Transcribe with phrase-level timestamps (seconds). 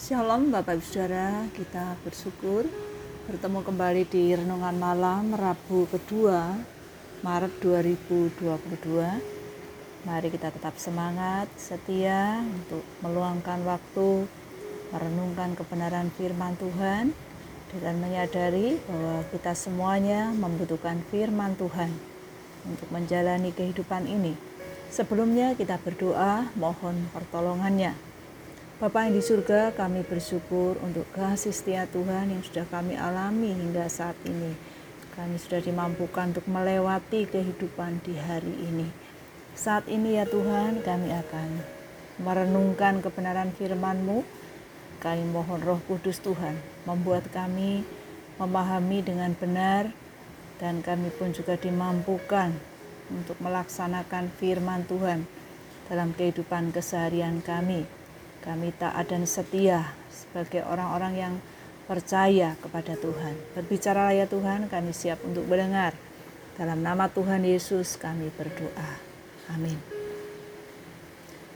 [0.00, 2.64] Shalom Bapak Ibu Saudara, kita bersyukur
[3.28, 6.56] bertemu kembali di Renungan Malam Rabu kedua
[7.20, 8.48] Maret 2022
[10.08, 14.24] Mari kita tetap semangat, setia untuk meluangkan waktu
[14.88, 17.12] merenungkan kebenaran firman Tuhan
[17.84, 21.92] dan menyadari bahwa kita semuanya membutuhkan firman Tuhan
[22.64, 24.32] untuk menjalani kehidupan ini.
[24.88, 28.09] Sebelumnya kita berdoa mohon pertolongannya.
[28.80, 33.84] Bapa yang di surga, kami bersyukur untuk kasih setia Tuhan yang sudah kami alami hingga
[33.92, 34.56] saat ini.
[35.12, 38.88] Kami sudah dimampukan untuk melewati kehidupan di hari ini.
[39.52, 41.60] Saat ini ya Tuhan, kami akan
[42.24, 44.24] merenungkan kebenaran firman-Mu.
[45.04, 46.56] Kami mohon roh kudus Tuhan
[46.88, 47.84] membuat kami
[48.40, 49.92] memahami dengan benar
[50.56, 52.56] dan kami pun juga dimampukan
[53.12, 55.28] untuk melaksanakan firman Tuhan
[55.92, 57.99] dalam kehidupan keseharian kami
[58.40, 61.34] kami taat dan setia sebagai orang-orang yang
[61.90, 63.34] percaya kepada Tuhan.
[63.58, 65.92] Berbicara ya Tuhan, kami siap untuk mendengar.
[66.54, 68.90] Dalam nama Tuhan Yesus kami berdoa.
[69.50, 69.80] Amin.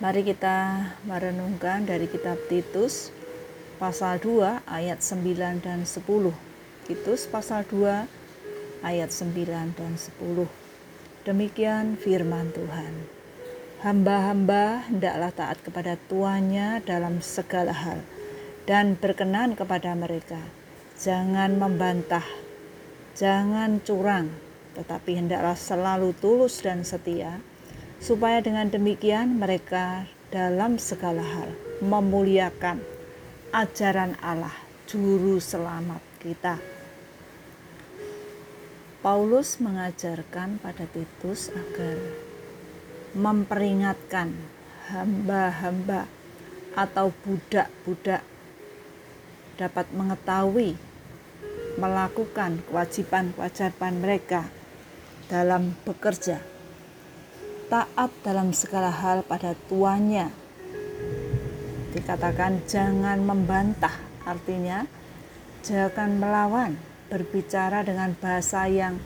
[0.00, 3.12] Mari kita merenungkan dari kitab Titus
[3.76, 6.04] pasal 2 ayat 9 dan 10.
[6.88, 8.08] Titus pasal 2
[8.80, 10.48] ayat 9 dan 10.
[11.28, 13.19] Demikian firman Tuhan.
[13.80, 18.04] Hamba-hamba hendaklah taat kepada tuannya dalam segala hal
[18.68, 20.36] dan berkenan kepada mereka.
[21.00, 22.28] Jangan membantah,
[23.16, 24.36] jangan curang,
[24.76, 27.40] tetapi hendaklah selalu tulus dan setia,
[28.04, 31.48] supaya dengan demikian mereka dalam segala hal
[31.80, 32.84] memuliakan
[33.56, 34.52] ajaran Allah,
[34.92, 36.60] Juru Selamat kita.
[39.00, 42.28] Paulus mengajarkan pada Titus agar
[43.14, 44.30] memperingatkan
[44.90, 46.06] hamba-hamba
[46.78, 48.22] atau budak-budak
[49.58, 50.78] dapat mengetahui
[51.78, 54.42] melakukan kewajiban-kewajiban mereka
[55.30, 56.42] dalam bekerja
[57.70, 60.26] taat dalam segala hal pada tuannya.
[61.94, 63.94] Dikatakan jangan membantah
[64.26, 64.86] artinya
[65.62, 66.74] jangan melawan
[67.10, 68.98] berbicara dengan bahasa yang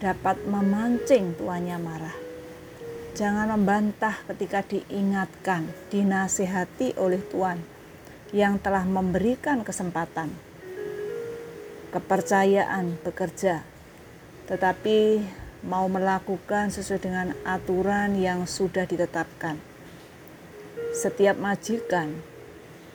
[0.00, 2.27] dapat memancing tuannya marah
[3.18, 7.58] Jangan membantah ketika diingatkan, dinasehati oleh Tuhan
[8.30, 10.30] yang telah memberikan kesempatan,
[11.90, 13.66] kepercayaan bekerja,
[14.46, 15.26] tetapi
[15.66, 19.58] mau melakukan sesuai dengan aturan yang sudah ditetapkan.
[20.94, 22.14] Setiap majikan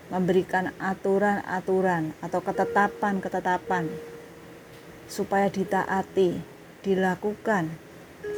[0.08, 3.92] memberikan aturan-aturan atau ketetapan-ketetapan
[5.04, 6.40] supaya ditaati,
[6.80, 7.68] dilakukan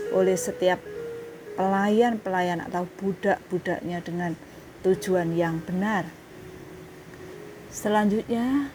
[0.10, 0.95] oleh setiap
[1.56, 4.36] pelayan-pelayan atau budak-budaknya dengan
[4.84, 6.08] tujuan yang benar.
[7.72, 8.72] Selanjutnya,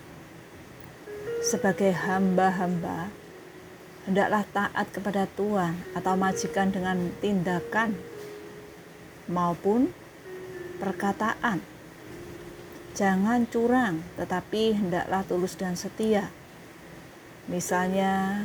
[1.40, 3.12] sebagai hamba-hamba,
[4.04, 7.96] hendaklah taat kepada Tuhan atau majikan dengan tindakan
[9.30, 9.92] maupun
[10.80, 11.64] perkataan.
[12.96, 16.28] Jangan curang, tetapi hendaklah tulus dan setia.
[17.46, 18.44] Misalnya,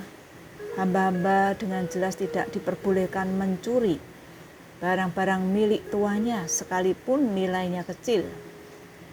[0.78, 4.15] hamba-hamba dengan jelas tidak diperbolehkan mencuri
[4.84, 8.28] barang-barang milik tuanya sekalipun nilainya kecil.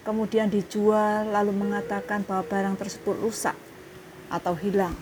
[0.02, 3.54] Kemudian dijual lalu mengatakan bahwa barang tersebut rusak
[4.26, 4.98] atau hilang.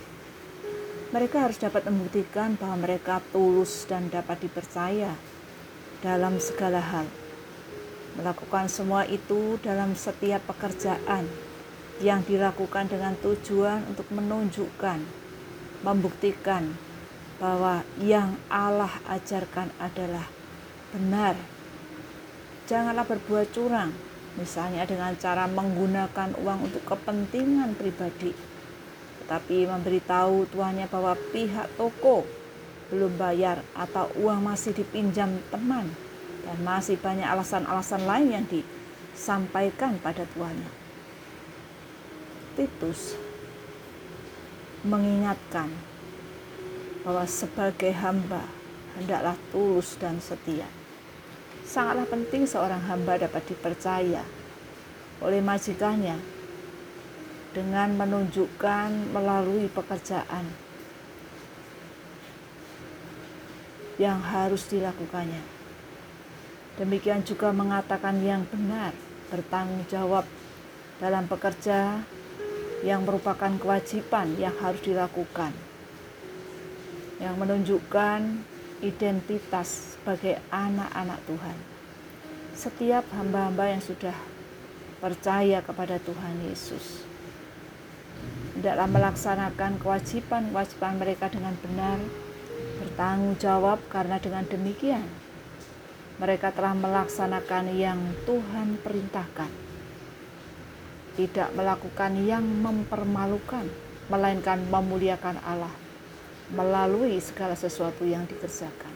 [1.10, 5.16] Mereka harus dapat membuktikan bahwa mereka tulus dan dapat dipercaya
[6.04, 7.09] dalam segala hal.
[8.21, 11.25] Melakukan semua itu dalam setiap pekerjaan
[12.04, 15.00] yang dilakukan dengan tujuan untuk menunjukkan,
[15.81, 16.77] membuktikan
[17.41, 20.28] bahwa yang Allah ajarkan adalah
[20.95, 21.34] benar.
[22.71, 23.91] Janganlah berbuat curang,
[24.39, 28.31] misalnya dengan cara menggunakan uang untuk kepentingan pribadi,
[29.25, 32.23] tetapi memberitahu tuannya bahwa pihak toko
[32.91, 35.91] belum bayar atau uang masih dipinjam teman
[36.47, 40.71] dan masih banyak alasan-alasan lain yang disampaikan pada tuannya.
[42.59, 43.15] Titus
[44.83, 45.71] mengingatkan
[47.07, 48.43] bahwa sebagai hamba
[48.98, 50.79] hendaklah tulus dan setia
[51.71, 54.27] sangatlah penting seorang hamba dapat dipercaya
[55.22, 56.19] oleh majikannya
[57.55, 60.51] dengan menunjukkan melalui pekerjaan
[64.03, 65.47] yang harus dilakukannya.
[66.75, 68.91] Demikian juga mengatakan yang benar,
[69.31, 70.27] bertanggung jawab
[70.99, 72.03] dalam pekerja
[72.83, 75.53] yang merupakan kewajiban yang harus dilakukan.
[77.21, 78.21] Yang menunjukkan
[78.80, 81.56] identitas sebagai anak-anak Tuhan.
[82.56, 84.16] Setiap hamba-hamba yang sudah
[85.00, 87.04] percaya kepada Tuhan Yesus.
[88.56, 91.97] Tidaklah melaksanakan kewajiban-kewajiban mereka dengan benar,
[92.80, 95.04] bertanggung jawab karena dengan demikian
[96.21, 97.97] mereka telah melaksanakan yang
[98.28, 99.48] Tuhan perintahkan.
[101.16, 103.65] Tidak melakukan yang mempermalukan,
[104.12, 105.90] melainkan memuliakan Allah
[106.50, 108.94] melalui segala sesuatu yang dikerjakan.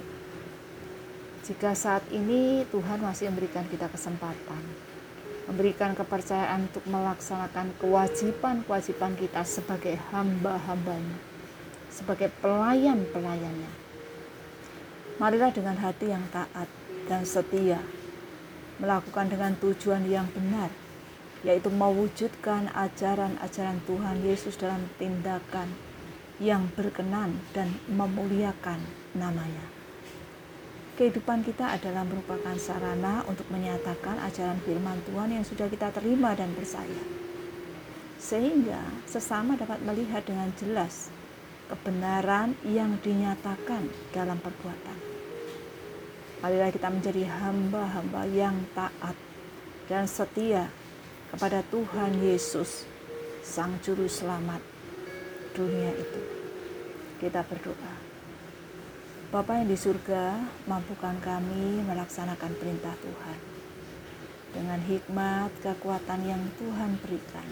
[1.44, 4.62] Jika saat ini Tuhan masih memberikan kita kesempatan,
[5.44, 11.20] memberikan kepercayaan untuk melaksanakan kewajiban-kewajiban kita sebagai hamba-hambanya,
[11.92, 13.70] sebagai pelayan-pelayannya.
[15.20, 16.66] Marilah dengan hati yang taat
[17.06, 17.78] dan setia,
[18.80, 20.72] melakukan dengan tujuan yang benar,
[21.44, 25.93] yaitu mewujudkan ajaran-ajaran Tuhan Yesus dalam tindakan
[26.42, 28.82] yang berkenan dan memuliakan
[29.14, 29.66] namanya.
[30.94, 36.54] Kehidupan kita adalah merupakan sarana untuk menyatakan ajaran firman Tuhan yang sudah kita terima dan
[36.54, 37.02] percaya.
[38.18, 38.78] Sehingga
[39.10, 41.10] sesama dapat melihat dengan jelas
[41.66, 44.98] kebenaran yang dinyatakan dalam perbuatan.
[46.46, 49.18] Marilah kita menjadi hamba-hamba yang taat
[49.90, 50.70] dan setia
[51.34, 52.86] kepada Tuhan Yesus,
[53.42, 54.73] Sang Juru Selamat
[55.54, 56.20] dunia itu.
[57.22, 57.94] Kita berdoa.
[59.30, 60.34] Bapa yang di surga,
[60.66, 63.38] mampukan kami melaksanakan perintah Tuhan
[64.54, 67.48] dengan hikmat kekuatan yang Tuhan berikan.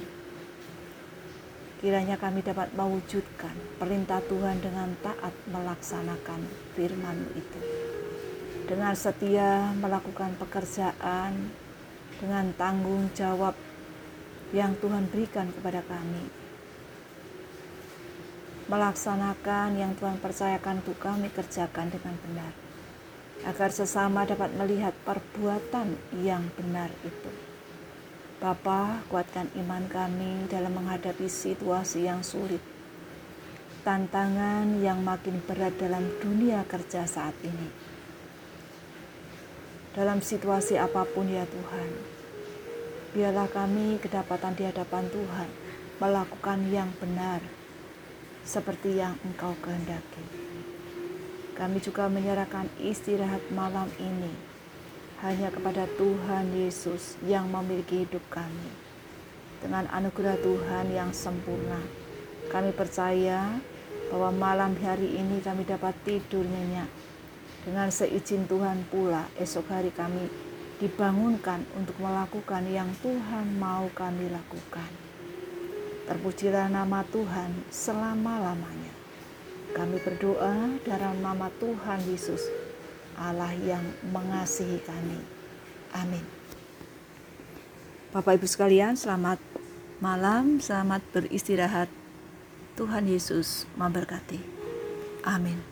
[1.83, 6.47] Kiranya kami dapat mewujudkan perintah Tuhan dengan taat melaksanakan
[6.79, 7.61] firman itu.
[8.71, 11.51] Dengan setia melakukan pekerjaan,
[12.23, 13.59] dengan tanggung jawab
[14.55, 16.42] yang Tuhan berikan kepada kami
[18.73, 22.57] melaksanakan yang Tuhan percayakan untuk kami kerjakan dengan benar,
[23.45, 25.93] agar sesama dapat melihat perbuatan
[26.25, 27.29] yang benar itu.
[28.41, 32.65] Bapa, kuatkan iman kami dalam menghadapi situasi yang sulit,
[33.85, 37.69] tantangan yang makin berat dalam dunia kerja saat ini.
[39.93, 41.89] Dalam situasi apa pun ya Tuhan,
[43.13, 45.49] biarlah kami kedapatan di hadapan Tuhan
[46.01, 47.62] melakukan yang benar,
[48.43, 50.25] seperti yang Engkau kehendaki.
[51.55, 54.33] Kami juga menyerahkan istirahat malam ini
[55.23, 58.71] hanya kepada Tuhan Yesus yang memiliki hidup kami.
[59.63, 61.79] Dengan anugerah Tuhan yang sempurna,
[62.51, 63.63] kami percaya
[64.11, 66.91] bahwa malam hari ini kami dapat tidur nyenyak.
[67.63, 70.27] Dengan seizin Tuhan pula, esok hari kami
[70.83, 75.12] dibangunkan untuk melakukan yang Tuhan mau kami lakukan.
[76.13, 78.93] Terpujilah nama Tuhan selama-lamanya.
[79.73, 82.53] Kami berdoa dalam nama Tuhan Yesus,
[83.17, 83.81] Allah yang
[84.13, 85.25] mengasihi kami.
[85.97, 86.21] Amin.
[88.13, 89.41] Bapak Ibu sekalian, selamat
[90.05, 91.89] malam, selamat beristirahat.
[92.77, 94.37] Tuhan Yesus memberkati.
[95.25, 95.72] Amin.